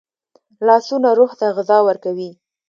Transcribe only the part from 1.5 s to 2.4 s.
غذا ورکوي